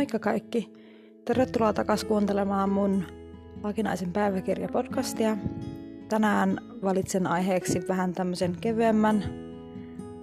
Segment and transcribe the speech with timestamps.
[0.00, 0.72] Moikka kaikki!
[1.24, 3.04] Tervetuloa takaisin kuuntelemaan mun
[3.62, 5.36] vakinaisen päiväkirja-podcastia.
[6.08, 9.24] Tänään valitsen aiheeksi vähän tämmöisen kevyemmän,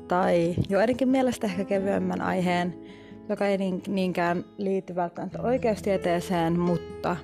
[0.08, 2.76] tai joidenkin mielestä ehkä kevyemmän aiheen,
[3.30, 7.16] joka ei niin, niinkään liity välttämättä oikeustieteeseen, mutta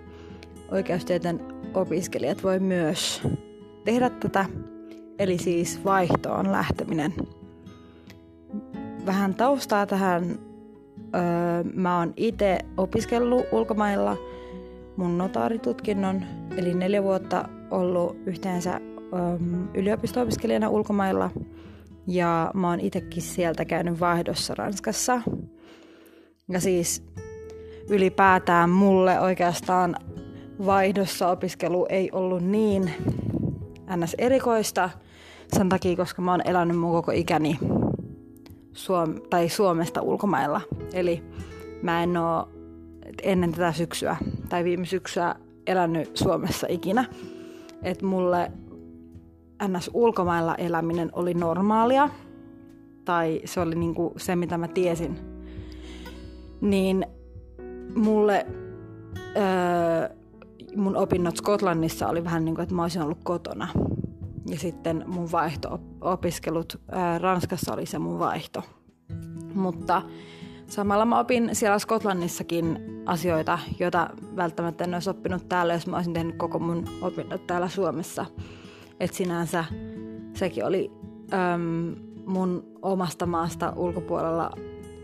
[0.72, 1.40] oikeustieteen
[1.74, 3.22] opiskelijat voi myös
[3.86, 4.46] tehdä tätä,
[5.20, 7.14] eli siis vaihtoon lähteminen.
[9.05, 10.52] Vähän taustaa tähän
[11.16, 14.17] Öö, mä oon itse opiskellut ulkomailla
[14.98, 16.21] mun notaaritutkinnon,
[16.58, 19.38] eli neljä vuotta ollut yhteensä öö,
[19.73, 21.30] yliopisto-opiskelijana ulkomailla.
[22.07, 25.21] Ja mä oon itsekin sieltä käynyt vaihdossa Ranskassa.
[26.49, 27.04] Ja siis
[27.90, 29.95] ylipäätään mulle oikeastaan
[30.66, 32.91] vaihdossa opiskelu ei ollut niin
[33.95, 34.16] ns.
[34.18, 34.90] erikoista
[35.55, 37.59] sen takia, koska mä oon elänyt mun koko ikäni
[38.73, 40.62] Suom- tai Suomesta ulkomailla.
[40.93, 41.24] Eli
[41.82, 42.49] mä en oo
[43.24, 44.18] ennen tätä syksyä
[44.49, 45.35] tai viime syksyä
[45.68, 47.05] elänyt Suomessa ikinä.
[47.84, 48.51] Et mulle
[49.68, 49.90] ns.
[49.94, 52.10] ulkomailla eläminen oli normaalia.
[53.05, 55.20] Tai se oli niinku se, mitä mä tiesin.
[56.62, 57.05] Niin
[57.96, 58.46] mulle
[59.38, 60.16] öö,
[60.76, 63.68] mun opinnot Skotlannissa oli vähän niin kuin, että mä olisin ollut kotona.
[64.46, 68.63] Ja sitten mun vaihto-opiskelut ää, Ranskassa oli se mun vaihto.
[69.53, 70.02] Mutta
[70.68, 76.13] samalla mä opin siellä Skotlannissakin asioita, joita välttämättä en olisi oppinut täällä, jos mä olisin
[76.13, 78.25] tehnyt koko mun opinnot täällä Suomessa.
[79.00, 79.66] Et sinänsä
[80.34, 80.91] sekin oli
[81.34, 84.52] äm, mun omasta maasta ulkopuolella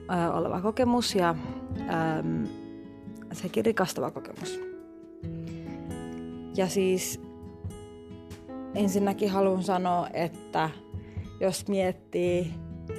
[0.10, 1.36] ä, oleva kokemus ja
[2.20, 2.48] äm,
[3.32, 4.60] sekin rikastava kokemus.
[6.58, 7.29] Ja siis
[8.76, 10.70] ensinnäkin haluan sanoa, että
[11.40, 12.54] jos miettii,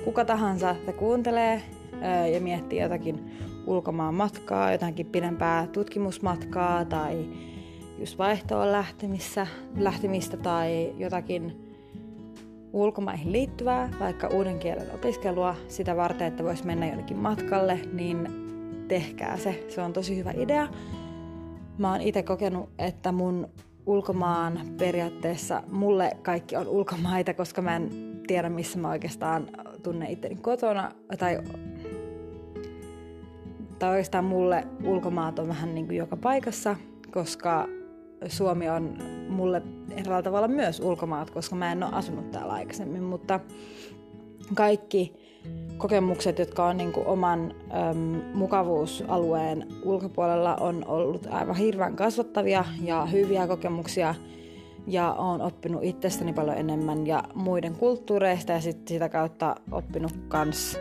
[0.04, 1.62] kuka tahansa että kuuntelee
[2.32, 3.30] ja miettii jotakin
[3.66, 7.28] ulkomaan matkaa, jotakin pidempää tutkimusmatkaa tai
[7.98, 11.70] just vaihtoon lähtemissä, lähtemistä tai jotakin
[12.72, 18.28] ulkomaihin liittyvää, vaikka uuden kielen opiskelua sitä varten, että voisi mennä jonnekin matkalle, niin
[18.88, 19.64] tehkää se.
[19.68, 20.68] Se on tosi hyvä idea.
[21.78, 23.48] Mä oon itse kokenut, että mun
[23.90, 27.90] ulkomaan periaatteessa mulle kaikki on ulkomaita, koska mä en
[28.26, 29.48] tiedä missä mä oikeastaan
[29.82, 30.92] tunnen itteni kotona.
[31.18, 31.38] Tai,
[33.78, 36.76] tai oikeastaan mulle ulkomaat on vähän niin kuin joka paikassa,
[37.12, 37.68] koska
[38.28, 39.62] Suomi on mulle
[39.96, 43.40] eräällä tavalla myös ulkomaat, koska mä en ole asunut täällä aikaisemmin, mutta
[44.54, 45.14] kaikki
[45.78, 47.54] kokemukset, jotka on niin kuin oman
[47.90, 47.98] äm,
[48.34, 54.14] mukavuusalueen ulkopuolella, on ollut aivan hirveän kasvattavia ja hyviä kokemuksia.
[54.86, 60.78] Ja olen oppinut itsestäni paljon enemmän ja muiden kulttuureista ja sit sitä kautta oppinut kans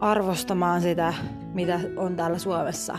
[0.00, 1.14] arvostamaan sitä,
[1.54, 2.98] mitä on täällä Suomessa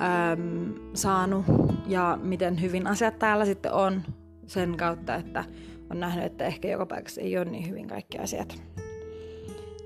[0.00, 1.44] äm, saanut
[1.86, 4.02] ja miten hyvin asiat täällä sitten on
[4.46, 5.44] sen kautta, että
[5.90, 8.62] on nähnyt, että ehkä joka paikassa ei ole niin hyvin kaikki asiat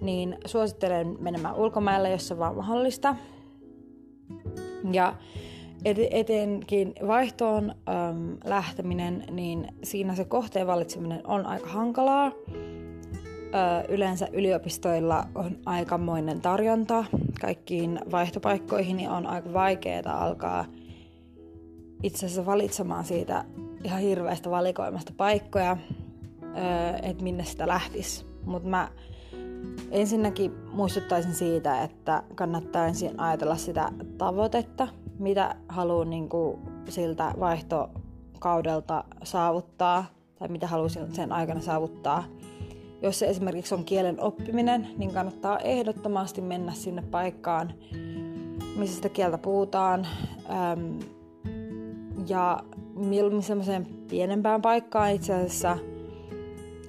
[0.01, 3.17] niin suosittelen menemään ulkomaille, jos se vaan mahdollista.
[4.93, 5.15] Ja
[6.11, 12.27] etenkin vaihtoon äm, lähteminen, niin siinä se kohteen valitseminen on aika hankalaa.
[12.27, 17.05] Ö, yleensä yliopistoilla on aikamoinen tarjonta
[17.41, 20.65] kaikkiin vaihtopaikkoihin, niin on aika vaikeaa alkaa
[22.03, 23.45] itse asiassa valitsemaan siitä
[23.85, 25.77] ihan hirveästä valikoimasta paikkoja,
[27.03, 28.27] että minne sitä lähtisi.
[28.45, 28.89] Mutta mä
[29.91, 34.89] Ensinnäkin muistuttaisin siitä, että kannattaa ensin ajatella sitä tavoitetta,
[35.19, 36.59] mitä haluaa niin kuin
[36.89, 40.05] siltä vaihtokaudelta saavuttaa
[40.39, 42.25] tai mitä haluaa sen aikana saavuttaa.
[43.03, 47.73] Jos se esimerkiksi on kielen oppiminen, niin kannattaa ehdottomasti mennä sinne paikkaan,
[48.77, 50.07] missä sitä kieltä puhutaan.
[52.29, 52.61] Ja
[52.95, 55.79] mieluummin semmoiseen pienempään paikkaan itse asiassa–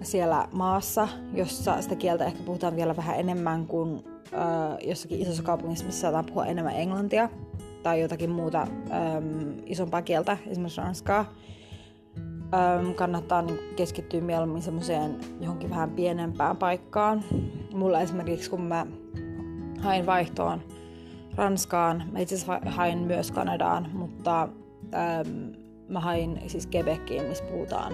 [0.01, 4.03] siellä maassa, jossa sitä kieltä ehkä puhutaan vielä vähän enemmän kuin
[4.33, 7.29] äh, jossakin isossa kaupungissa, missä saadaan puhua enemmän englantia
[7.83, 11.33] tai jotakin muuta ähm, isompaa kieltä, esimerkiksi ranskaa.
[12.53, 17.23] Ähm, kannattaa niin keskittyä mieluummin semmoiseen johonkin vähän pienempään paikkaan.
[17.73, 18.85] Mulla esimerkiksi, kun mä
[19.79, 20.61] hain vaihtoon
[21.35, 24.49] Ranskaan, mä itse asiassa hain myös Kanadaan, mutta
[24.93, 25.27] ähm,
[25.87, 27.93] mä hain siis Quebeciin, missä puhutaan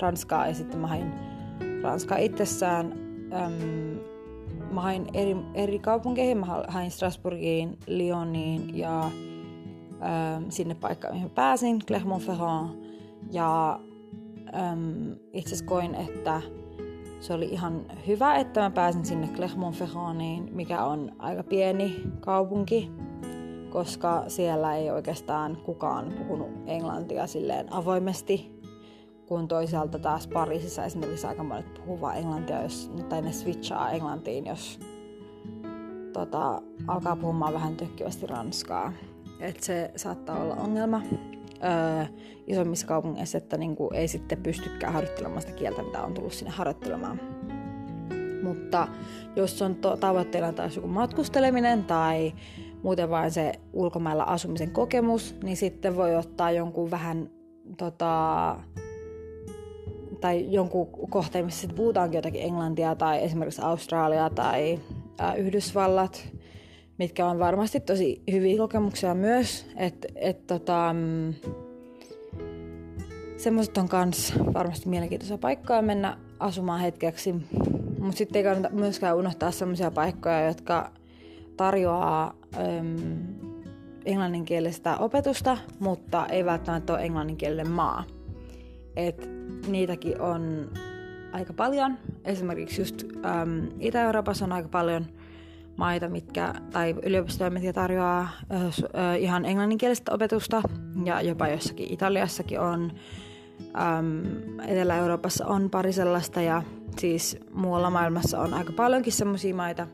[0.00, 1.12] Ranskaa ja sitten mä hain
[1.82, 2.92] Ranskaa itsessään.
[3.32, 3.98] Öm,
[4.70, 11.78] mä hain eri, eri kaupunkeihin, mä hain Strasbourgiin, Lyoniin ja öm, sinne paikkaan, mihin pääsin,
[11.90, 12.84] Clermont-Ferrand.
[13.32, 13.80] Ja
[14.72, 16.42] öm, itse asiassa koin, että
[17.20, 22.90] se oli ihan hyvä, että mä pääsin sinne Clermont-Ferrandiin, mikä on aika pieni kaupunki
[23.74, 28.53] koska siellä ei oikeastaan kukaan puhunut englantia silleen avoimesti,
[29.26, 34.80] kun toisaalta taas Pariisissa esimerkiksi aika monet puhuvat englantia, jos, tai ne switchaa englantiin, jos
[36.12, 38.92] tota, alkaa puhumaan vähän tökkivästi ranskaa.
[39.40, 41.02] Et se saattaa olla ongelma
[41.64, 42.06] öö,
[42.46, 47.20] isommissa kaupungeissa, että niinku ei sitten pystykään harjoittelemaan sitä kieltä, mitä on tullut sinne harjoittelemaan.
[48.42, 48.88] Mutta
[49.36, 52.32] jos on to- tavoitteena taas joku matkusteleminen tai
[52.82, 57.30] muuten vain se ulkomailla asumisen kokemus, niin sitten voi ottaa jonkun vähän
[57.78, 58.56] tota,
[60.24, 64.80] tai jonkun kohteen, missä sitten puhutaankin jotakin englantia tai esimerkiksi Australia tai
[65.18, 66.28] ää, Yhdysvallat,
[66.98, 71.34] mitkä on varmasti tosi hyviä kokemuksia myös, että et, tota, mm,
[73.36, 77.34] semmoiset on myös varmasti mielenkiintoisia paikkoja mennä asumaan hetkeksi,
[77.98, 80.90] mutta sitten ei kannata myöskään unohtaa semmoisia paikkoja, jotka
[81.56, 82.96] tarjoaa äm,
[84.04, 88.04] englanninkielistä opetusta, mutta ei välttämättä ole englanninkielinen maa.
[88.96, 89.28] Et
[89.66, 90.70] niitäkin on
[91.32, 91.98] aika paljon.
[92.24, 95.06] Esimerkiksi just äm, Itä-Euroopassa on aika paljon
[95.76, 100.62] maita, mitkä, tai yliopistoja, mitkä tarjoaa äh, ihan englanninkielistä opetusta,
[101.04, 102.92] ja jopa jossakin Italiassakin on.
[103.80, 106.62] Ähm, Etelä-Euroopassa on pari sellaista, ja
[106.98, 109.86] siis muualla maailmassa on aika paljonkin sellaisia maita,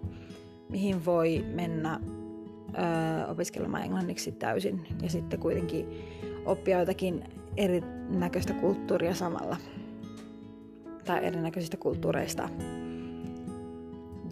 [0.68, 2.00] mihin voi mennä
[3.28, 5.86] opiskelemaan englanniksi täysin ja sitten kuitenkin
[6.44, 7.24] oppia jotakin
[7.56, 9.56] erinäköistä kulttuuria samalla
[11.04, 12.48] tai erinäköisistä kulttuureista.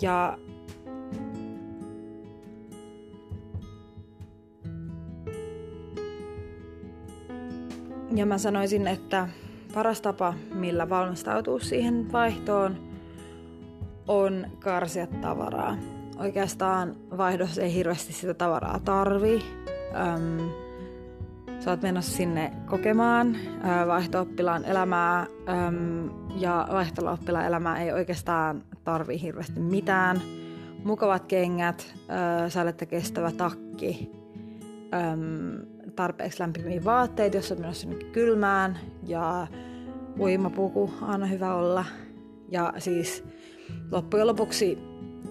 [0.03, 0.39] Ja
[8.15, 9.29] Ja mä sanoisin, että
[9.75, 12.77] paras tapa, millä valmistautuu siihen vaihtoon,
[14.09, 15.77] on karsia tavaraa.
[16.19, 19.43] Oikeastaan vaihdossa ei hirveästi sitä tavaraa tarvi.
[20.15, 20.68] Öm,
[21.69, 23.37] sä oot menossa sinne kokemaan
[23.87, 25.27] vaihto-oppilaan elämää
[26.37, 30.21] ja vaihtooppilaan elämää ei oikeastaan tarvi hirveästi mitään.
[30.85, 31.95] Mukavat kengät,
[32.49, 34.11] säilettä kestävä takki,
[35.97, 39.47] tarpeeksi lämpimiä vaatteita, jos olet menossa kylmään ja
[40.19, 41.85] uimapuku aina hyvä olla.
[42.49, 43.25] Ja siis
[43.91, 44.79] loppujen lopuksi,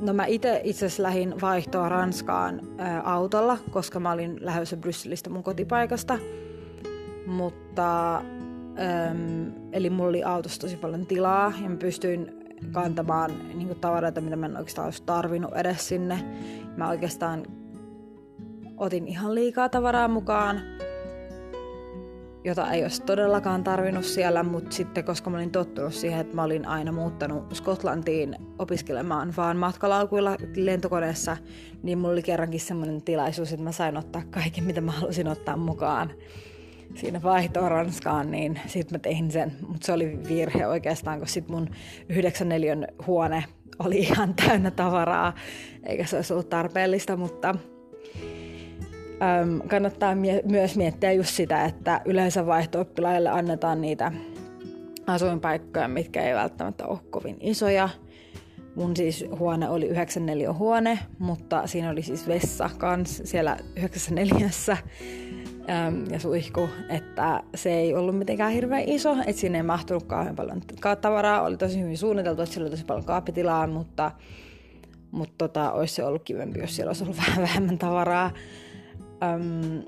[0.02, 5.30] no mä itse itse asiassa lähdin vaihtoa Ranskaan ää, autolla, koska mä olin lähdössä Brysselistä
[5.30, 6.20] mun kotipaikasta.
[7.26, 12.32] Mutta, äm, eli mulla oli autossa tosi paljon tilaa ja mä pystyin
[12.72, 16.20] kantamaan niin tavaroita, mitä mä en oikeastaan olisi tarvinnut edes sinne.
[16.78, 17.46] Mä oikeastaan
[18.78, 20.62] otin ihan liikaa tavaraa mukaan,
[22.48, 26.44] jota ei olisi todellakaan tarvinnut siellä, mutta sitten koska mä olin tottunut siihen, että mä
[26.44, 31.38] olin aina muuttanut Skotlantiin opiskelemaan vaan matkalaukuilla lentokoneessa,
[31.84, 35.58] niin mulla oli kerrankin semmoinen tilaisuus, että mä sain ottaa kaiken, mitä mä halusin ottaa
[35.58, 36.12] mukaan
[36.96, 39.52] siinä vaihtoa Ranskaan, niin sitten mä tein sen.
[39.68, 41.70] Mutta se oli virhe oikeastaan, kun sitten mun
[42.10, 42.78] 94
[43.08, 43.44] huone
[43.80, 45.34] oli ihan täynnä tavaraa,
[45.86, 47.56] eikä se olisi ollut tarpeellista, mutta
[49.22, 52.86] Öm, kannattaa mie- myös miettiä just sitä, että yleensä vaihto
[53.32, 54.12] annetaan niitä
[55.08, 57.90] asuinpaikkoja, mitkä ei välttämättä ole kovin isoja.
[58.76, 64.50] Mun siis huone oli 94 huone, mutta siinä oli siis vessa kans siellä 94
[65.70, 70.36] äm, ja suihku, että se ei ollut mitenkään hirveän iso, että sinne ei mahtunut kauhean
[70.36, 70.62] paljon
[71.02, 74.12] tavaraa, oli tosi hyvin suunniteltu, että siellä oli tosi paljon kaapitilaa, mutta,
[75.12, 78.32] mutta tota, olisi se ollut kivempi, jos siellä olisi ollut vähän vähemmän tavaraa.
[79.24, 79.84] Öm,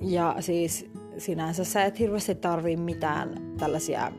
[0.00, 0.86] ja siis
[1.18, 4.12] sinänsä sä et hirveästi tarvii mitään tällaisia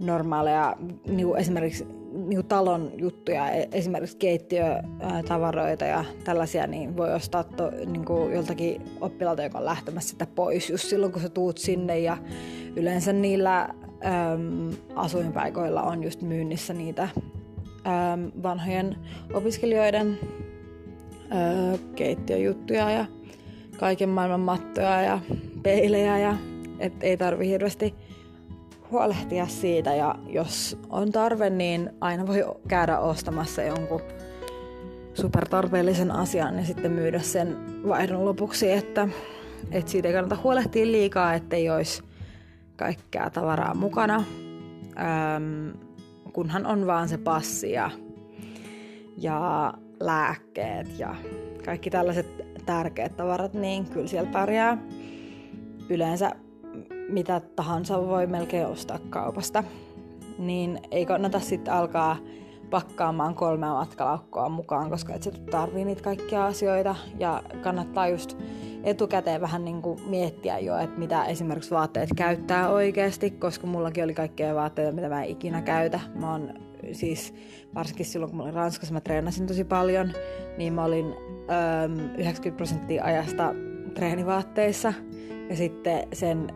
[0.00, 0.76] normaaleja,
[1.06, 7.44] niin kuin esimerkiksi niin kuin talon juttuja, e, esimerkiksi keittiötavaroita ja tällaisia, niin voi ostaa
[7.44, 11.58] to, niin kuin joltakin oppilaalta, joka on lähtemässä sitä pois just silloin, kun sä tuut
[11.58, 11.98] sinne.
[11.98, 12.16] Ja
[12.76, 18.96] yleensä niillä äm, asuinpaikoilla on just myynnissä niitä äm, vanhojen
[19.34, 20.18] opiskelijoiden
[21.34, 23.04] öö, keittiöjuttuja ja
[23.78, 25.18] kaiken maailman mattoja ja
[25.62, 26.36] peilejä ja
[26.78, 27.94] et ei tarvi hirveästi
[28.90, 29.94] huolehtia siitä.
[29.94, 34.00] Ja jos on tarve, niin aina voi käydä ostamassa jonkun
[35.14, 37.56] supertarpeellisen asian ja sitten myydä sen
[37.88, 39.08] vaihdon lopuksi, että,
[39.70, 42.02] että siitä ei kannata huolehtia liikaa, ettei olisi
[42.76, 44.24] kaikkea tavaraa mukana,
[45.36, 45.72] öm,
[46.32, 47.90] kunhan on vaan se passi ja,
[49.18, 49.72] ja
[50.06, 51.14] lääkkeet ja
[51.64, 52.26] kaikki tällaiset
[52.66, 54.78] tärkeät tavarat, niin kyllä siellä pärjää.
[55.88, 56.30] Yleensä
[57.08, 59.64] mitä tahansa voi melkein ostaa kaupasta.
[60.38, 62.16] Niin ei kannata sitten alkaa
[62.70, 66.96] pakkaamaan kolme matkalaukkoa mukaan, koska et sä tarvii niitä kaikkia asioita.
[67.18, 68.38] Ja kannattaa just
[68.84, 74.14] etukäteen vähän niin kuin miettiä jo, että mitä esimerkiksi vaatteet käyttää oikeasti, koska mullakin oli
[74.14, 76.00] kaikkea vaatteita, mitä mä en ikinä käytä.
[76.14, 76.54] Mä oon
[76.94, 77.34] siis
[77.74, 80.12] varsinkin silloin, kun mä olin Ranskassa, mä treenasin tosi paljon,
[80.58, 83.54] niin mä olin öö, 90 prosenttia ajasta
[83.94, 84.92] treenivaatteissa.
[85.50, 86.52] Ja sitten sen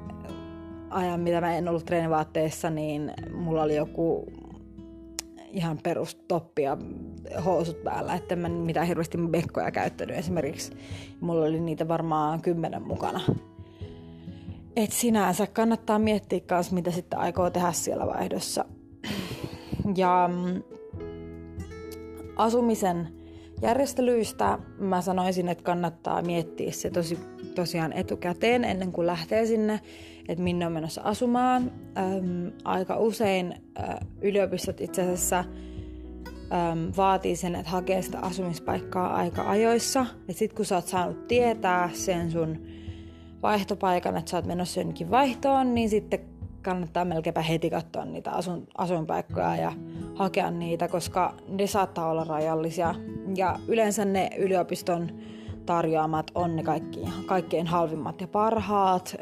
[0.91, 4.27] ajan, mitä mä en ollut treenivaatteissa, niin mulla oli joku
[5.51, 6.77] ihan perustoppi ja
[7.45, 10.73] housut päällä, että mä mitään hirveästi bekkoja käyttänyt esimerkiksi.
[11.21, 13.21] Mulla oli niitä varmaan kymmenen mukana.
[14.77, 18.65] Et sinänsä kannattaa miettiä myös, mitä sitten aikoo tehdä siellä vaihdossa.
[19.95, 20.63] Ja mm,
[22.37, 23.09] asumisen
[23.63, 27.19] järjestelyistä mä sanoisin, että kannattaa miettiä se tosi,
[27.55, 29.81] tosiaan etukäteen ennen kuin lähtee sinne,
[30.29, 31.73] että minne on menossa asumaan.
[31.99, 33.83] Öm, aika usein ö,
[34.23, 40.07] yliopistot itse asiassa öm, vaatii sen, että hakee sitä asumispaikkaa aika ajoissa.
[40.29, 42.59] Et sit kun sä oot saanut tietää sen sun
[43.43, 46.36] vaihtopaikan, että sä oot menossa jonnekin vaihtoon, niin sitten
[46.67, 49.73] kannattaa melkeinpä heti katsoa niitä asun, asuinpaikkoja ja
[50.15, 52.95] hakea niitä, koska ne saattaa olla rajallisia.
[53.37, 55.11] Ja yleensä ne yliopiston
[55.67, 59.17] tarjoamat on ne kaikki, kaikkein halvimmat ja parhaat,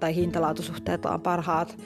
[0.00, 1.78] tai hintalaatusuhteet on parhaat,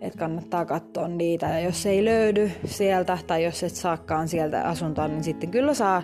[0.00, 1.46] että kannattaa katsoa niitä.
[1.46, 6.02] Ja jos ei löydy sieltä, tai jos et saakaan sieltä asuntoa, niin sitten kyllä saa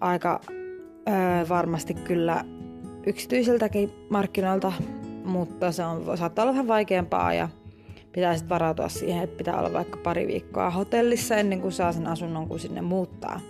[0.00, 0.40] aika
[1.48, 2.44] varmasti kyllä
[3.06, 4.72] yksityisiltäkin markkinoilta
[5.28, 7.48] mutta se on, saattaa olla vähän vaikeampaa ja
[8.12, 12.06] pitää sitten varautua siihen, että pitää olla vaikka pari viikkoa hotellissa ennen kuin saa sen
[12.06, 13.40] asunnon, kun sinne muuttaa.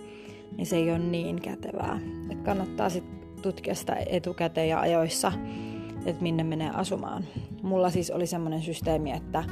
[0.57, 1.99] Niin se ei ole niin kätevää.
[2.29, 5.31] Et kannattaa sitten tutkia sitä etukäteen ja ajoissa,
[6.05, 7.25] että minne menee asumaan.
[7.61, 9.43] Mulla siis oli semmoinen systeemi, että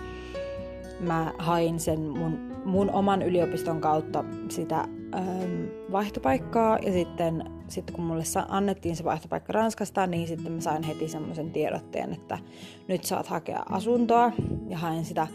[0.99, 4.79] mä hain sen mun, mun oman yliopiston kautta sitä
[5.15, 10.83] ähm, vaihtopaikkaa ja sitten, sitten kun mulle annettiin se vaihtopaikka Ranskasta, niin sitten mä sain
[10.83, 12.37] heti semmoisen tiedotteen, että
[12.87, 14.31] nyt saat hakea asuntoa
[14.67, 15.27] ja hain sitä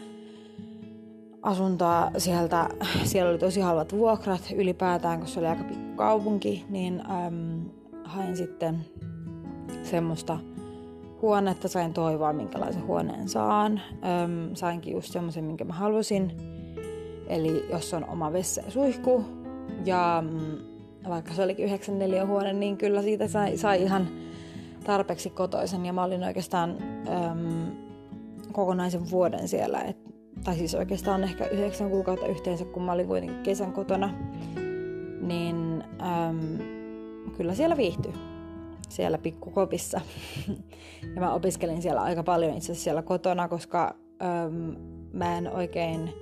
[1.42, 2.68] asuntoa sieltä,
[3.04, 7.60] siellä oli tosi halvat vuokrat ylipäätään, koska se oli aika pikku kaupunki, niin ähm,
[8.04, 8.84] hain sitten
[9.82, 10.38] semmoista
[11.22, 13.80] huonetta, sain toivoa minkälaisen huoneen saan.
[14.04, 16.32] Ähm, sainkin just semmoisen, minkä mä halusin.
[17.26, 19.24] Eli jos on oma vessa ja suihku,
[19.84, 20.71] ja mm,
[21.08, 24.08] vaikka se olikin 94 huone, niin kyllä siitä sai, sai ihan
[24.84, 25.86] tarpeeksi kotoisen.
[25.86, 26.76] Ja mä olin oikeastaan
[27.30, 27.72] äm,
[28.52, 29.80] kokonaisen vuoden siellä.
[29.80, 29.96] Et,
[30.44, 34.14] tai siis oikeastaan ehkä yhdeksän kuukautta yhteensä, kun mä olin kuitenkin kesän kotona.
[35.20, 36.58] Niin äm,
[37.36, 38.12] kyllä siellä viihtyi
[38.88, 40.00] siellä pikkukopissa.
[41.14, 44.76] ja mä opiskelin siellä aika paljon itse asiassa siellä kotona, koska äm,
[45.12, 46.12] mä en oikein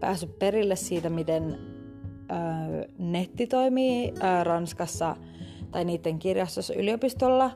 [0.00, 1.58] päässyt perille siitä, miten
[2.98, 5.16] netti toimii Ranskassa
[5.70, 7.50] tai niiden kirjastossa yliopistolla.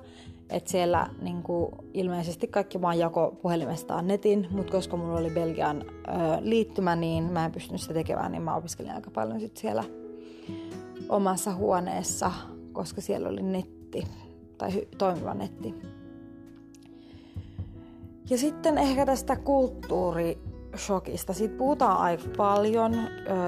[0.51, 1.43] Että siellä niin
[1.95, 5.91] ilmeisesti kaikki vaan jako puhelimestaan netin, mutta koska mulla oli Belgian ö,
[6.41, 9.85] liittymä, niin mä en pystynyt sitä tekemään, niin mä opiskelin aika paljon sit siellä
[11.09, 12.33] omassa huoneessa,
[12.73, 14.07] koska siellä oli netti
[14.59, 15.75] tai hy- toimiva netti.
[18.31, 20.39] Ja sitten ehkä tästä kulttuuri
[20.77, 21.33] shokista.
[21.33, 22.97] Siitä puhutaan aika paljon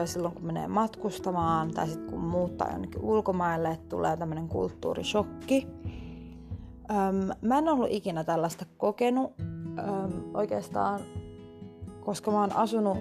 [0.05, 5.67] silloin, kun menee matkustamaan tai sitten kun muuttaa jonnekin ulkomaille, että tulee tämmöinen kulttuurishokki.
[7.43, 9.33] Mä en ollut ikinä tällaista kokenut
[10.35, 11.01] oikeastaan,
[12.05, 12.99] koska mä oon asunut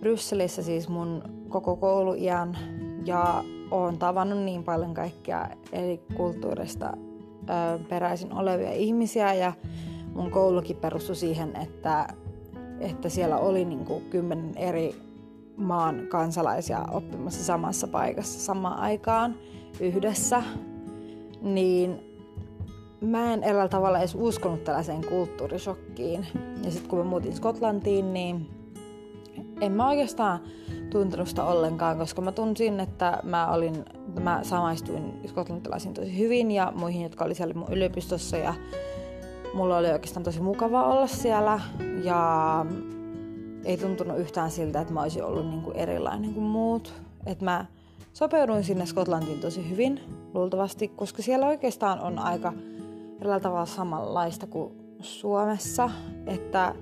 [0.00, 2.58] Brysselissä siis mun koko kouluiän
[3.06, 6.92] ja oon tavannut niin paljon kaikkia eri kulttuurista
[7.88, 9.52] peräisin olevia ihmisiä ja
[10.14, 12.08] mun koulukin perustui siihen, että
[12.80, 14.94] että siellä oli niin kuin kymmenen eri
[15.56, 19.34] maan kansalaisia oppimassa samassa paikassa samaan aikaan
[19.80, 20.42] yhdessä,
[21.40, 22.00] niin
[23.00, 26.26] mä en eräällä tavalla edes uskonut tällaiseen kulttuurishokkiin.
[26.64, 28.50] Ja sitten kun mä muutin Skotlantiin, niin
[29.60, 30.40] en mä oikeastaan
[30.90, 33.84] tuntenut sitä ollenkaan, koska mä tunsin, että mä, olin,
[34.20, 38.54] mä samaistuin skotlantilaisiin tosi hyvin ja muihin, jotka oli siellä mun yliopistossa ja
[39.56, 41.60] mulla oli oikeastaan tosi mukava olla siellä
[42.04, 42.66] ja
[43.64, 46.94] ei tuntunut yhtään siltä, että mä olisin ollut niin kuin erilainen kuin muut.
[47.26, 47.66] Et mä
[48.12, 50.00] sopeuduin sinne Skotlantiin tosi hyvin,
[50.34, 52.52] luultavasti, koska siellä oikeastaan on aika
[53.20, 55.90] erillä tavalla samanlaista kuin Suomessa.
[56.26, 56.74] Että,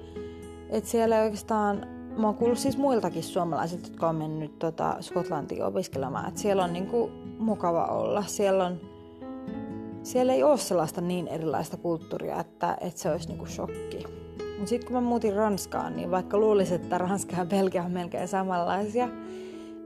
[0.69, 6.28] että siellä oikeastaan, mä oon kuullut siis muiltakin suomalaisilta, jotka on mennyt tota Skotlantiin opiskelemaan,
[6.28, 8.23] että siellä on niin kuin mukava olla.
[8.23, 8.94] Siellä on
[10.05, 14.07] siellä ei ole sellaista niin erilaista kulttuuria, että, että se olisi niinku shokki.
[14.39, 18.29] Mutta sitten kun mä muutin Ranskaan, niin vaikka luulisin, että Ranska ja Belgia on melkein
[18.29, 19.09] samanlaisia,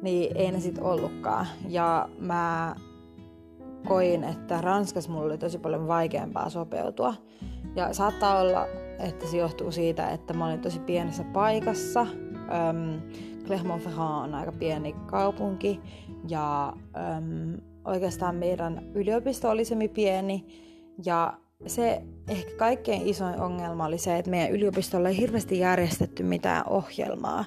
[0.03, 1.47] niin ei ne sitten ollutkaan.
[1.69, 2.75] Ja mä
[3.87, 7.15] koin, että Ranskassa mulla oli tosi paljon vaikeampaa sopeutua.
[7.77, 8.67] Ja saattaa olla,
[8.99, 12.01] että se johtuu siitä, että mä olin tosi pienessä paikassa.
[12.01, 13.01] Öm,
[13.45, 15.81] Clermont-Ferrand on aika pieni kaupunki
[16.29, 16.73] ja
[17.17, 20.47] öm, oikeastaan meidän yliopisto oli pieni
[21.05, 26.69] ja se ehkä kaikkein isoin ongelma oli se, että meidän yliopistolla ei hirveästi järjestetty mitään
[26.69, 27.45] ohjelmaa.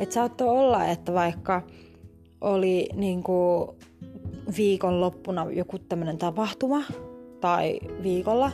[0.00, 1.62] Että saattoi olla, että vaikka
[2.40, 3.68] oli niin kuin
[4.56, 6.82] viikonloppuna joku tämmöinen tapahtuma
[7.40, 8.52] tai viikolla,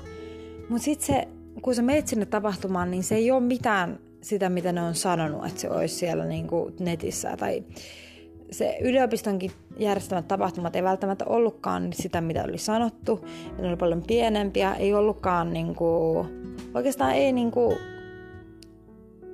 [0.69, 1.29] mutta sitten se,
[1.63, 5.47] kun sä meet sinne tapahtumaan, niin se ei ole mitään sitä, mitä ne on sanonut,
[5.47, 7.65] että se olisi siellä niin kuin netissä tai
[8.53, 13.25] se yliopistonkin järjestämät tapahtumat ei välttämättä ollutkaan sitä, mitä oli sanottu.
[13.59, 16.29] Ne oli paljon pienempiä, ei ollutkaan niin kuin,
[16.75, 17.77] oikeastaan ei niin kuin,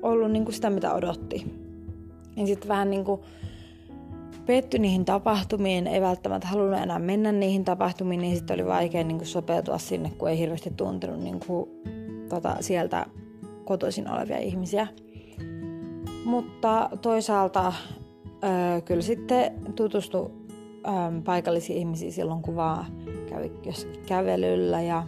[0.03, 1.47] ollut niin kuin sitä, mitä odotti.
[2.37, 3.21] Niin sitten vähän niin kuin
[4.47, 9.19] petty niihin tapahtumiin, ei välttämättä halunnut enää mennä niihin tapahtumiin, niin sitten oli vaikea niin
[9.19, 11.71] kuin sopeutua sinne, kun ei hirveästi tuntenut niin kuin,
[12.29, 13.07] tota, sieltä
[13.65, 14.87] kotoisin olevia ihmisiä.
[16.25, 17.73] Mutta toisaalta
[18.45, 20.31] öö, kyllä sitten tutustu
[20.87, 22.87] öö, paikallisiin ihmisiin silloin, kun vaan
[23.29, 25.03] kävi jossakin kävelyllä ja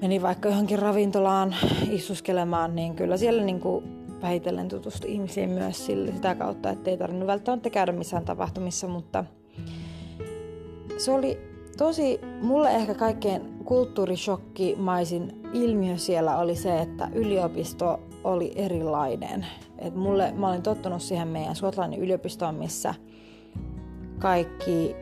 [0.00, 1.54] meni vaikka johonkin ravintolaan
[1.90, 3.84] istuskelemaan, niin kyllä siellä niin kuin
[4.22, 9.24] vähitellen tutustui ihmisiin myös sille, sitä kautta, että ei tarvinnut välttämättä käydä missään tapahtumissa, mutta
[10.98, 11.38] se oli
[11.78, 19.46] tosi, mulle ehkä kaikkein kulttuurishokkimaisin ilmiö siellä oli se, että yliopisto oli erilainen.
[19.78, 22.94] Et mulle, mä olin tottunut siihen meidän Skotlannin yliopistoon, missä
[24.18, 24.96] kaikki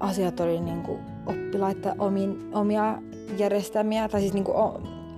[0.00, 2.98] asiat oli niinku oppilaita omin, omia
[3.38, 4.52] järjestämiä, tai siis niinku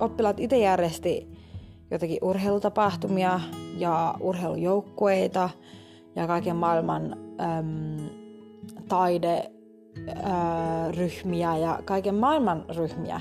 [0.01, 1.39] oppilaat itse järjesti
[1.91, 3.41] jotakin urheilutapahtumia
[3.79, 5.51] ja urheilujoukkueita
[6.17, 8.09] ja kaiken maailman äm,
[8.89, 13.21] taideryhmiä ja kaiken maailman ryhmiä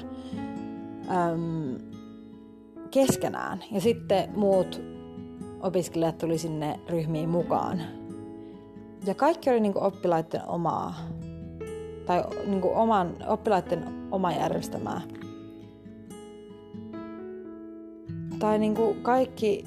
[2.87, 3.63] keskenään.
[3.71, 4.81] Ja sitten muut
[5.61, 7.81] opiskelijat tuli sinne ryhmiin mukaan.
[9.05, 10.95] Ja kaikki oli niinku oppilaiden omaa,
[12.05, 15.01] tai niinku oman, oppilaiden oma järjestämää.
[18.39, 19.65] Tai niinku kaikki,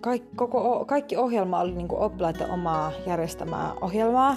[0.00, 4.36] kaikki, koko, kaikki ohjelma oli niinku oppilaiden omaa järjestämää ohjelmaa.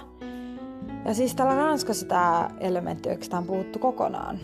[1.05, 4.39] Ja siis täällä Ranskassa tämä elementti oikeastaan puuttu kokonaan.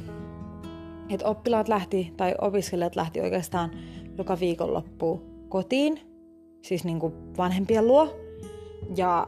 [1.10, 3.72] Et oppilaat lähti, tai opiskelijat lähti oikeastaan
[4.18, 6.00] joka viikonloppu kotiin,
[6.62, 8.16] siis niinku vanhempien luo.
[8.98, 9.28] Ja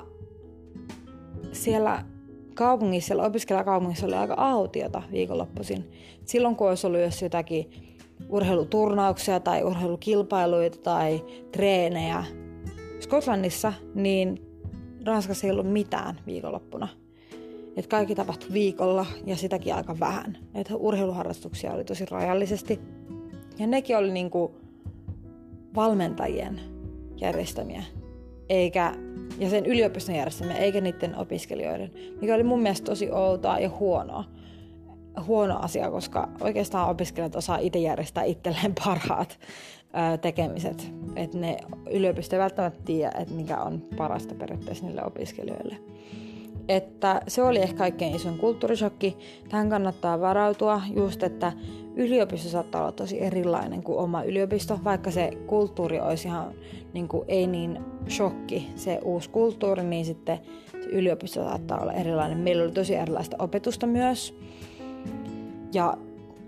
[1.52, 2.06] siellä
[2.54, 5.92] kaupungissa, siellä opiskelijakaupungissa oli aika autiota viikonloppuisin.
[6.26, 7.72] Silloin kun olisi ollut jos jotakin
[8.30, 12.24] urheiluturnauksia tai urheilukilpailuita tai treenejä
[13.00, 14.42] Skotlannissa, niin
[15.06, 16.88] Ranskassa ei ollut mitään viikonloppuna.
[17.76, 20.38] Et kaikki tapahtui viikolla ja sitäkin aika vähän.
[20.56, 22.80] Et urheiluharrastuksia oli tosi rajallisesti.
[23.60, 24.56] Ja nekin oli niinku
[25.76, 26.60] valmentajien
[27.22, 27.84] järjestämiä,
[28.50, 28.94] eikä
[29.40, 34.24] ja sen yliopiston järjestämiä, eikä niiden opiskelijoiden, mikä oli mun mielestä tosi outoa ja huonoa.
[35.28, 39.40] Huono asia, koska oikeastaan opiskelijat osaa itse järjestää itselleen parhaat
[40.22, 40.92] tekemiset.
[41.16, 41.58] Että ne
[41.92, 45.78] yliopisto ei välttämättä tiedä, että mikä on parasta periaatteessa niille opiskelijoille.
[46.68, 49.18] Että se oli ehkä kaikkein isoin kulttuurishokki.
[49.50, 51.54] Tähän kannattaa varautua just, että
[51.96, 56.54] yliopisto saattaa olla tosi erilainen kuin oma yliopisto, vaikka se kulttuuri olisi ihan
[56.94, 60.40] niin kuin, ei niin shokki, se uusi kulttuuri, niin sitten
[60.72, 62.38] se yliopisto saattaa olla erilainen.
[62.38, 64.36] Meillä oli tosi erilaista opetusta myös.
[65.74, 65.98] Ja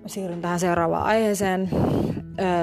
[0.05, 1.69] siirryn tähän seuraavaan aiheeseen,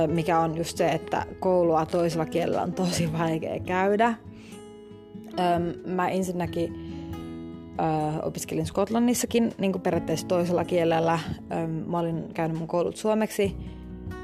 [0.07, 4.15] mikä on just se, että koulua toisella kielellä on tosi vaikea käydä.
[5.87, 6.84] Mä ensinnäkin
[8.23, 11.19] opiskelin Skotlannissakin niin kuin periaatteessa toisella kielellä.
[11.87, 13.57] Mä olin käynyt mun koulut suomeksi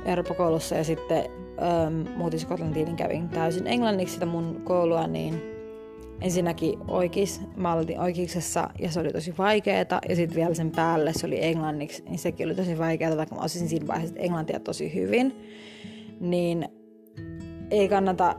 [0.05, 5.43] Euroopan koulussa ja sitten ö, muutin Skotlantiin, niin kävin täysin englanniksi sitä mun koulua, niin
[6.21, 11.13] ensinnäkin oikeis, mä aloitin oikeiksessa ja se oli tosi vaikeeta ja sitten vielä sen päälle
[11.13, 14.95] se oli englanniksi, niin sekin oli tosi vaikeaa, vaikka mä osasin siinä vaiheessa englantia tosi
[14.95, 15.37] hyvin.
[16.21, 16.69] Niin
[17.71, 18.37] ei kannata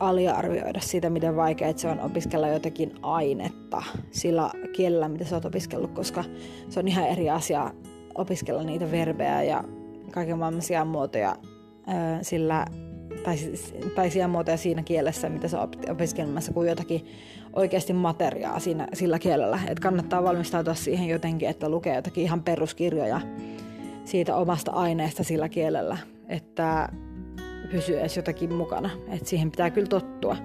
[0.00, 5.92] aliarvioida sitä, miten vaikea se on opiskella jotakin ainetta sillä kielellä, mitä sä oot opiskellut,
[5.92, 6.24] koska
[6.68, 7.70] se on ihan eri asia
[8.14, 9.64] opiskella niitä verbejä ja
[10.10, 11.36] kaiken maailman sijamuotoja
[12.22, 12.66] sillä,
[13.24, 13.36] tai,
[13.94, 17.06] tai sijamuotoja siinä kielessä, mitä sä oot opiskelemassa, kuin jotakin
[17.52, 19.60] oikeasti materiaa siinä, sillä kielellä.
[19.68, 23.20] Et kannattaa valmistautua siihen jotenkin, että lukee jotakin ihan peruskirjoja
[24.04, 25.96] siitä omasta aineesta sillä kielellä.
[26.28, 26.88] Että
[27.70, 28.90] pysyä edes jotakin mukana.
[29.08, 30.36] Et siihen pitää kyllä tottua.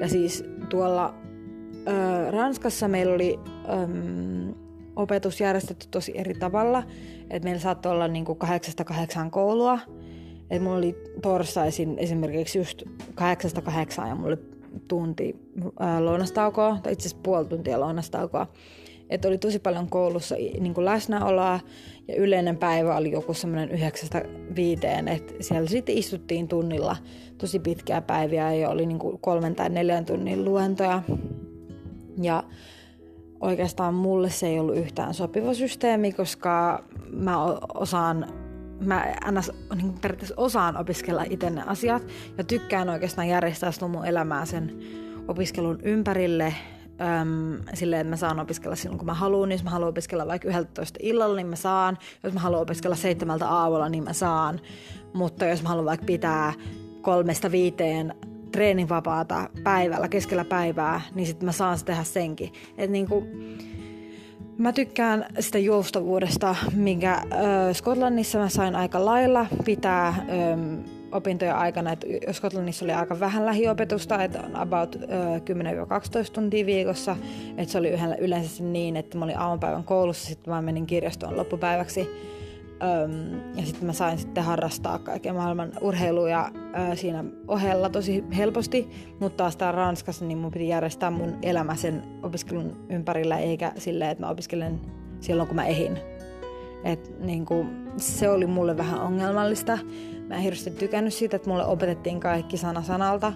[0.00, 1.14] Ja siis tuolla
[1.88, 4.52] ö, Ranskassa meillä oli ö,
[4.96, 6.82] opetus järjestetty tosi eri tavalla.
[7.30, 9.78] Et meillä saattoi olla niinku kahdeksasta kahdeksaan koulua.
[10.50, 12.82] Et mulla oli torstaisin esimerkiksi just
[13.14, 14.56] kahdeksasta kahdeksaan ja mulla oli
[14.88, 15.36] tunti
[16.00, 18.46] lounastaukoa, tai itse asiassa puoli tuntia lounastaukoa.
[19.10, 21.60] Että oli tosi paljon koulussa niin kuin läsnäoloa
[22.08, 24.22] ja yleinen päivä oli joku semmoinen yhdeksästä
[24.56, 26.96] viiteen, että siellä sitten istuttiin tunnilla
[27.38, 31.02] tosi pitkiä päiviä ja oli niin kuin kolmen tai neljän tunnin luentoja.
[32.22, 32.44] Ja
[33.40, 38.26] oikeastaan mulle se ei ollut yhtään sopiva systeemi, koska mä osaan
[38.80, 39.52] mä ns.
[39.74, 42.02] Niin periaatteessa osaan opiskella itse ne asiat
[42.38, 44.78] ja tykkään oikeastaan järjestää mun elämää sen
[45.28, 46.54] opiskelun ympärille
[47.00, 49.52] Öm, silleen, että mä saan opiskella silloin, kun mä haluan.
[49.52, 51.98] Jos mä haluan opiskella vaikka 11 illalla, niin mä saan.
[52.22, 54.60] Jos mä haluan opiskella seitsemältä aamulla, niin mä saan.
[55.12, 56.52] Mutta jos mä haluan vaikka pitää
[57.02, 58.14] kolmesta viiteen
[58.52, 62.52] treeninvapaata päivällä, keskellä päivää, niin sitten mä saan tehdä senkin.
[62.78, 63.26] Et niinku,
[64.58, 67.22] Mä tykkään sitä joustavuudesta, minkä
[67.70, 71.92] ö, Skotlannissa mä sain aika lailla pitää ö, opintojen aikana.
[71.92, 74.98] Et Skotlannissa oli aika vähän lähiopetusta, että on about ö,
[76.28, 77.16] 10-12 tuntia viikossa.
[77.56, 82.08] Et se oli yleensä niin, että mä olin aamupäivän koulussa, sitten mä menin kirjastoon loppupäiväksi
[83.54, 86.50] ja sitten mä sain sitten harrastaa kaiken maailman urheiluja
[86.94, 88.90] siinä ohella tosi helposti,
[89.20, 94.10] mutta taas täällä Ranskassa niin mun piti järjestää mun elämä sen opiskelun ympärillä, eikä silleen,
[94.10, 94.80] että mä opiskelen
[95.20, 96.15] silloin kun mä ehin.
[96.84, 99.78] Et, niin kuin, se oli mulle vähän ongelmallista.
[100.28, 103.32] Mä en hirveästi tykännyt siitä, että mulle opetettiin kaikki sana sanalta.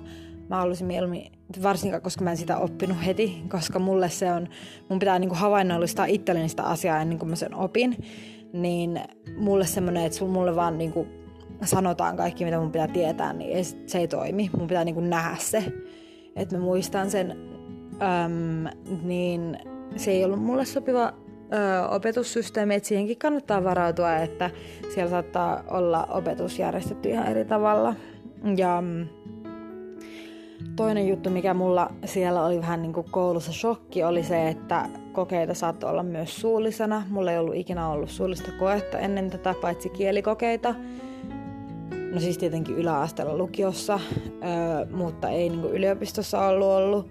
[0.48, 4.48] Mä haluaisin mieluummin, varsinkaan koska mä en sitä oppinut heti, koska mulle se on,
[4.88, 7.96] mun pitää niin kuin havainnollistaa itselleni sitä asiaa ennen kuin mä sen opin
[8.52, 9.00] niin
[9.36, 11.06] mulle semmoinen, että mulle vaan niinku
[11.64, 14.50] sanotaan kaikki, mitä mun pitää tietää, niin se ei toimi.
[14.58, 15.64] Mun pitää niinku nähdä se,
[16.36, 17.30] että mä muistan sen.
[17.90, 19.58] Öm, niin
[19.96, 21.12] se ei ollut mulle sopiva
[21.52, 24.50] ö, opetussysteemi, että siihenkin kannattaa varautua, että
[24.94, 27.94] siellä saattaa olla opetus järjestetty ihan eri tavalla.
[28.56, 29.08] Ja mm,
[30.76, 35.54] toinen juttu, mikä mulla siellä oli vähän niin kuin koulussa shokki, oli se, että kokeita
[35.54, 37.02] saattoi olla myös suullisena.
[37.10, 40.74] Mulla ei ollut ikinä ollut suullista koetta ennen tätä, paitsi kielikokeita.
[42.12, 47.08] No siis tietenkin yläasteella lukiossa, öö, mutta ei niin kuin yliopistossa ollut ollut.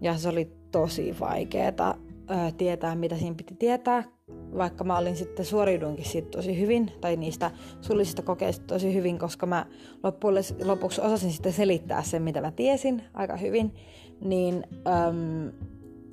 [0.00, 1.94] Ja se oli tosi vaikeaa
[2.30, 4.04] öö, tietää, mitä siinä piti tietää,
[4.58, 9.46] vaikka mä olin sitten suoriudunkin siitä tosi hyvin, tai niistä suullisista kokeista tosi hyvin, koska
[9.46, 9.66] mä
[10.64, 13.74] lopuksi osasin sitten selittää sen, mitä mä tiesin aika hyvin,
[14.20, 15.52] niin äm,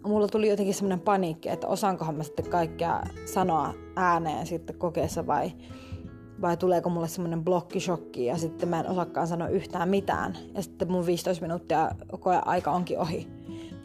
[0.08, 5.52] mulla tuli jotenkin semmoinen paniikki, että osaankohan mä sitten kaikkea sanoa ääneen sitten kokeessa vai,
[6.42, 10.38] vai tuleeko mulle semmoinen blokkishokki ja sitten mä en osaakaan sanoa yhtään mitään.
[10.54, 13.35] Ja sitten mun 15 minuuttia koe aika onkin ohi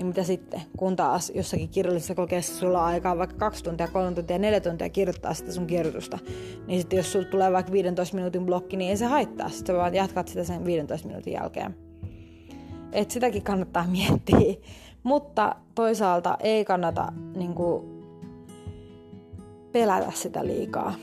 [0.01, 0.63] niin mitä sitten?
[0.77, 4.89] Kun taas jossakin kirjallisessa kokeessa sulla on aikaa vaikka kaksi tuntia, kolme tuntia, neljä tuntia
[4.89, 6.19] kirjoittaa sitä sun kirjoitusta,
[6.67, 9.49] niin sitten jos sulla tulee vaikka 15 minuutin blokki, niin ei se haittaa.
[9.49, 11.75] Sitten vaan jatkat sitä sen 15 minuutin jälkeen.
[12.93, 14.55] Et sitäkin kannattaa miettiä.
[15.03, 17.85] Mutta toisaalta ei kannata niin kuin,
[19.73, 20.95] pelätä sitä liikaa.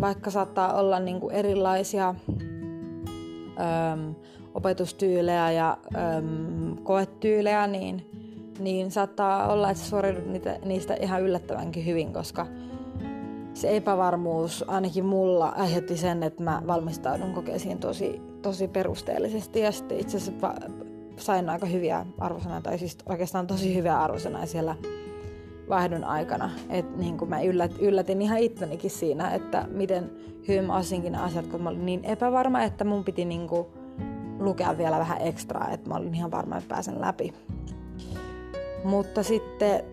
[0.00, 2.14] Vaikka saattaa olla niin kuin, erilaisia
[3.92, 4.14] öm,
[4.54, 8.09] opetustyylejä ja öm, koetyylejä, niin
[8.60, 12.46] niin saattaa olla, että suoriudut niitä, niistä ihan yllättävänkin hyvin, koska
[13.54, 19.98] se epävarmuus ainakin mulla aiheutti sen, että mä valmistaudun kokeisiin tosi, tosi perusteellisesti ja sitten
[19.98, 20.54] itse asiassa
[21.16, 24.76] sain aika hyviä arvosanoja, tai siis oikeastaan tosi hyviä arvosanoja siellä
[25.68, 26.50] vaihdon aikana.
[26.68, 30.10] Et niin kuin mä yllät, yllätin ihan ittenikin siinä, että miten
[30.48, 33.66] hyvin mä osinkin asiat, kun mä olin niin epävarma, että mun piti niin kuin
[34.38, 37.32] lukea vielä vähän ekstraa, että mä olin ihan varma, että pääsen läpi.
[38.84, 39.84] Mutta sitten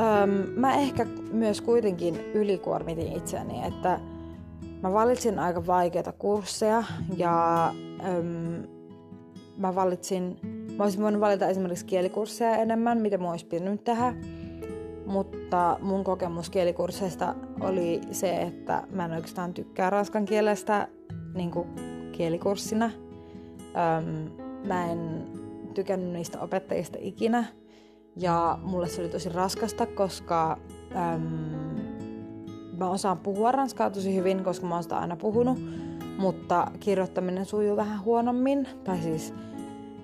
[0.00, 4.00] äm, mä ehkä myös kuitenkin ylikuormitin itseäni, että
[4.82, 6.84] mä valitsin aika vaikeita kursseja
[7.16, 7.66] ja
[8.04, 8.64] äm,
[9.56, 10.36] mä valitsin,
[10.76, 14.14] mä olisin voinut valita esimerkiksi kielikursseja enemmän, mitä mä olisi pitänyt tehdä.
[15.06, 20.88] Mutta mun kokemus kielikursseista oli se, että mä en oikeastaan tykkää ranskan kielestä
[21.34, 21.68] niin kuin
[22.12, 22.90] kielikurssina.
[24.04, 24.30] Öm,
[24.66, 25.26] mä en
[25.74, 27.44] tykännyt niistä opettajista ikinä.
[28.16, 30.58] Ja mulle se oli tosi raskasta, koska
[30.96, 31.22] äm,
[32.78, 35.58] mä osaan puhua ranskaa tosi hyvin, koska mä oon sitä aina puhunut.
[36.18, 38.68] Mutta kirjoittaminen sujuu vähän huonommin.
[38.84, 39.34] Tai siis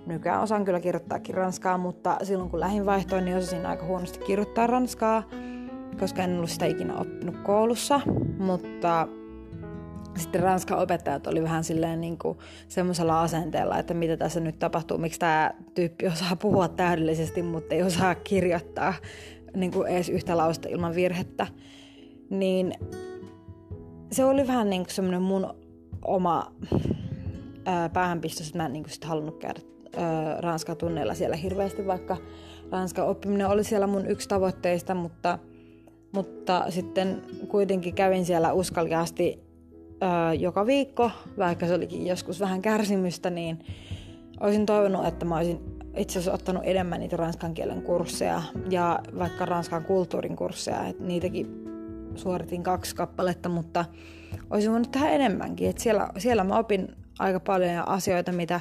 [0.07, 4.67] nykyään osaan kyllä kirjoittaakin ranskaa, mutta silloin kun lähin vaihtoon, niin osasin aika huonosti kirjoittaa
[4.67, 5.23] ranskaa,
[6.01, 8.01] koska en ollut sitä ikinä oppinut koulussa.
[8.39, 9.09] Mutta
[10.17, 14.99] sitten Ranskan opettajat oli vähän silleen niin kuin semmoisella asenteella, että mitä tässä nyt tapahtuu,
[14.99, 18.95] miksi tämä tyyppi osaa puhua täydellisesti, mutta ei osaa kirjoittaa
[19.57, 21.47] niin kuin edes yhtä lausta ilman virhettä.
[22.31, 22.75] Niin
[24.13, 25.55] se oli vähän niin kuin semmoinen mun
[26.03, 26.53] oma
[27.65, 28.01] ää, että
[28.55, 29.61] mä en niin kuin sit halunnut käydä
[30.39, 32.17] Ranskan tunneilla siellä hirveästi, vaikka
[32.71, 35.39] Ranskan oppiminen oli siellä mun yksi tavoitteista, mutta,
[36.13, 39.50] mutta sitten kuitenkin kävin siellä uskaliaasti
[40.39, 43.59] joka viikko, vaikka se olikin joskus vähän kärsimystä, niin
[44.41, 45.61] olisin toivonut, että mä olisin
[45.97, 51.65] itse asiassa ottanut enemmän niitä ranskan kielen kursseja ja vaikka ranskan kulttuurin kursseja, että niitäkin
[52.15, 53.85] suoritin kaksi kappaletta, mutta
[54.51, 55.71] olisin voinut tehdä enemmänkin.
[55.71, 58.61] Et siellä, siellä mä opin aika paljon asioita, mitä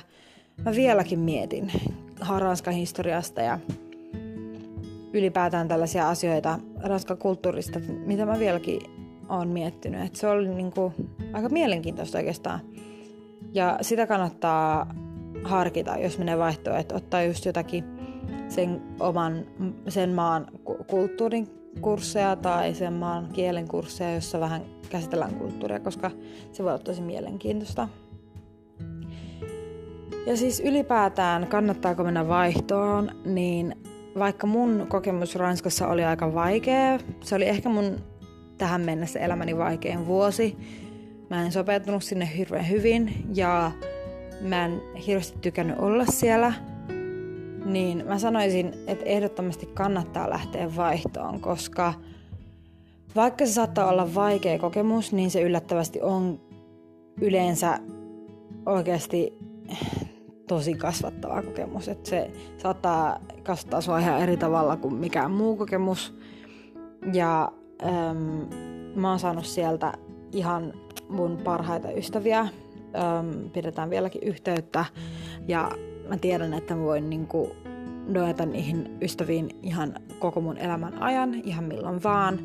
[0.66, 1.72] mä vieläkin mietin
[2.38, 3.60] Ranskan historiasta ja
[5.14, 8.99] ylipäätään tällaisia asioita Ranskan kulttuurista, mitä mä vieläkin
[9.30, 10.06] oon miettinyt.
[10.06, 10.94] Et se oli niinku
[11.34, 12.60] aika mielenkiintoista oikeastaan.
[13.54, 14.96] Ja sitä kannattaa
[15.44, 17.84] harkita, jos menee vaihtoon, että ottaa just jotakin
[18.48, 19.46] sen oman,
[19.88, 20.48] sen maan
[20.88, 21.48] kulttuurin
[21.82, 26.12] kursseja tai sen maan kielen kursseja, jossa vähän käsitellään kulttuuria, koska
[26.52, 27.88] se voi olla tosi mielenkiintoista.
[30.26, 33.76] Ja siis ylipäätään kannattaako mennä vaihtoon, niin
[34.20, 37.96] vaikka mun kokemus Ranskassa oli aika vaikea, se oli ehkä mun
[38.60, 40.58] tähän mennessä elämäni vaikein vuosi.
[41.30, 43.72] Mä en sopeutunut sinne hirveän hyvin ja
[44.42, 46.54] mä en hirveästi tykännyt olla siellä.
[47.66, 51.94] Niin mä sanoisin, että ehdottomasti kannattaa lähteä vaihtoon, koska
[53.16, 56.40] vaikka se saattaa olla vaikea kokemus, niin se yllättävästi on
[57.22, 57.80] yleensä
[58.66, 59.34] oikeasti
[60.48, 61.88] tosi kasvattava kokemus.
[61.88, 66.18] Että se saattaa kasvattaa sua ihan eri tavalla kuin mikään muu kokemus.
[67.14, 67.52] Ja
[67.84, 68.48] äm,
[68.96, 69.94] mä oon saanut sieltä
[70.32, 70.74] ihan
[71.10, 72.40] mun parhaita ystäviä.
[72.40, 74.86] Äm, pidetään vieläkin yhteyttä
[75.48, 75.72] ja
[76.10, 77.56] mä tiedän, että mä voin niinku
[78.08, 82.40] nojata niihin ystäviin ihan koko mun elämän ajan, ihan milloin vaan.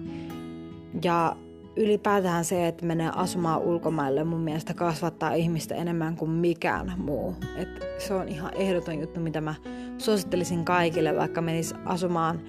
[1.04, 1.36] Ja
[1.76, 7.34] ylipäätään se, että menee asumaan ulkomaille mun mielestä kasvattaa ihmistä enemmän kuin mikään muu.
[7.56, 7.68] Et
[7.98, 9.54] se on ihan ehdoton juttu, mitä mä
[9.98, 12.40] suosittelisin kaikille, vaikka menis asumaan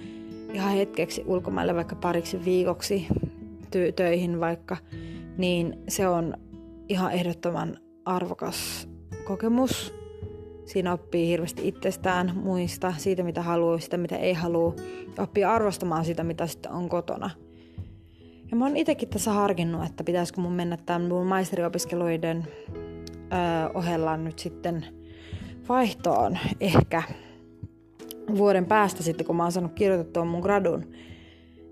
[0.56, 3.06] ihan hetkeksi ulkomaille vaikka pariksi viikoksi
[3.66, 4.76] ty- töihin vaikka,
[5.38, 6.34] niin se on
[6.88, 8.88] ihan ehdottoman arvokas
[9.24, 9.94] kokemus.
[10.64, 14.74] Siinä oppii hirveästi itsestään, muista, siitä mitä haluaa, sitä mitä ei halua.
[15.18, 17.30] Oppii arvostamaan sitä, mitä sitten on kotona–
[18.50, 22.44] ja mä oon itekin tässä harkinnut, että pitäisikö mun mennä tämän mun maisteriopiskeluiden
[23.32, 24.86] öö, ohella nyt sitten
[25.68, 27.02] vaihtoon ehkä
[28.36, 30.86] vuoden päästä sitten, kun mä oon saanut kirjoitettua mun gradun.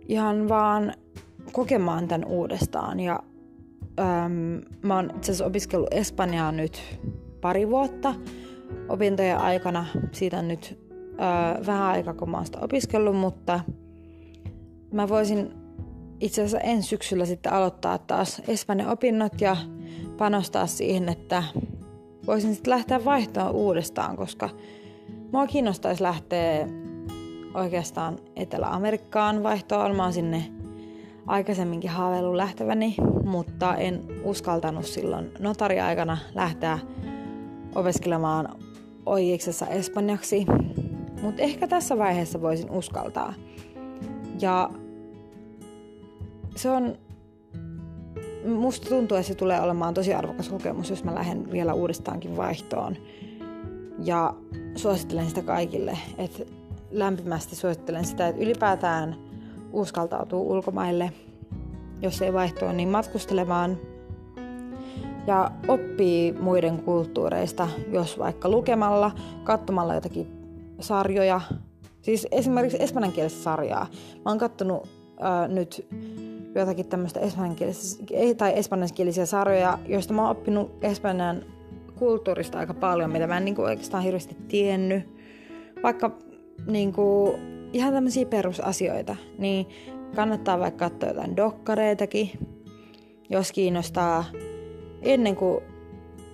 [0.09, 0.95] Ihan vaan
[1.53, 3.01] kokemaan tämän uudestaan.
[3.01, 3.21] Ja
[4.01, 6.83] öm, mä oon itse asiassa opiskellut Espanjaa nyt
[7.41, 8.15] pari vuotta
[8.89, 9.87] opintojen aikana.
[10.13, 13.61] Siitä on nyt öö, vähän aikaa, kun mä oon sitä opiskellut, mutta
[14.93, 15.53] mä voisin
[16.21, 19.57] itse asiassa ensi syksyllä sitten aloittaa taas Espanjan opinnot ja
[20.19, 21.43] panostaa siihen, että
[22.27, 24.51] voisin sitten lähteä vaihtoon uudestaan, koska
[25.35, 26.69] mua kiinnostaisi lähteä
[27.55, 29.97] oikeastaan Etelä-Amerikkaan vaihtoon.
[29.97, 30.45] Mä sinne
[31.27, 32.95] aikaisemminkin haaveillut lähteväni,
[33.25, 36.79] mutta en uskaltanut silloin notariaikana lähteä
[37.75, 38.49] opiskelemaan
[39.07, 40.47] oijiksessa espanjaksi.
[41.23, 43.35] Mutta ehkä tässä vaiheessa voisin uskaltaa.
[44.41, 44.71] Ja
[46.57, 46.99] se on,
[48.57, 52.97] musta tuntuu, että se tulee olemaan tosi arvokas kokemus, jos mä lähden vielä uudestaankin vaihtoon.
[53.99, 54.35] Ja
[54.77, 56.45] suosittelen sitä kaikille, että
[56.91, 59.17] lämpimästi suosittelen sitä, että ylipäätään
[59.73, 61.13] uskaltautuu ulkomaille,
[62.03, 63.79] jos ei vaihtoa, niin matkustelemaan
[65.27, 69.11] ja oppii muiden kulttuureista, jos vaikka lukemalla,
[69.45, 70.27] katsomalla jotakin
[70.81, 71.41] sarjoja.
[72.03, 73.87] Siis esimerkiksi espanjankielistä sarjaa.
[74.15, 74.89] Mä oon kattonut
[75.25, 75.87] äh, nyt
[76.55, 78.05] jotakin tämmöistä espanjankielisiä,
[78.37, 81.43] tai espanjankielisiä sarjoja, joista mä oon oppinut espanjan
[81.99, 85.09] kulttuurista aika paljon, mitä mä en niin kuin oikeastaan hirveästi tiennyt.
[85.83, 86.19] Vaikka
[86.67, 87.33] niin kuin,
[87.73, 89.67] ihan tämmöisiä perusasioita, niin
[90.17, 92.31] kannattaa vaikka katsoa jotain dokkareitakin,
[93.31, 94.25] jos kiinnostaa
[95.03, 95.65] ennen kuin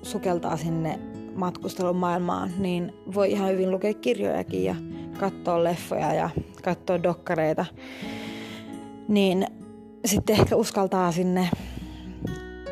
[0.02, 0.98] sukeltaa sinne
[1.34, 4.74] matkustelun maailmaan, niin voi ihan hyvin lukea kirjojakin ja
[5.20, 6.30] katsoa leffoja ja
[6.62, 7.66] katsoa dokkareita.
[9.08, 9.46] Niin
[10.04, 11.48] sitten ehkä uskaltaa sinne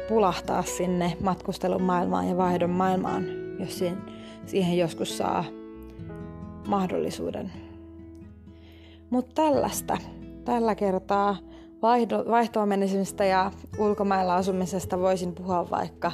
[0.09, 3.25] pulahtaa sinne matkustelun maailmaan ja vaihdon maailmaan,
[3.61, 3.85] jos
[4.47, 5.45] siihen, joskus saa
[6.69, 7.53] mahdollisuuden.
[9.11, 9.99] Mutta tällaista
[10.45, 11.37] tällä kertaa
[12.31, 16.13] vaihtoon menemisestä ja ulkomailla asumisesta voisin puhua vaikka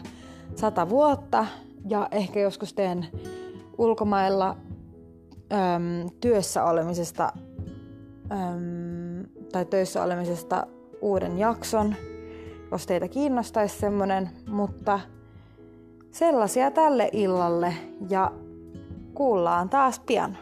[0.54, 1.46] sata vuotta
[1.88, 3.06] ja ehkä joskus teen
[3.78, 4.56] ulkomailla
[5.52, 7.32] äm, työssä olemisesta
[8.32, 10.66] äm, tai töissä olemisesta
[11.00, 11.94] uuden jakson,
[12.74, 15.00] jos teitä kiinnostaisi semmonen, mutta
[16.10, 17.74] sellaisia tälle illalle
[18.10, 18.32] ja
[19.14, 20.38] kuullaan taas pian.